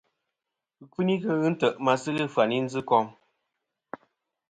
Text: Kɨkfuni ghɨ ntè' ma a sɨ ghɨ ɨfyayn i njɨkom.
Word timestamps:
Kɨkfuni 0.77 1.15
ghɨ 1.21 1.31
ntè' 1.53 1.77
ma 1.83 1.91
a 1.95 1.99
sɨ 2.01 2.09
ghɨ 2.15 2.25
ɨfyayn 2.29 2.55
i 2.57 2.59
njɨkom. 2.65 3.05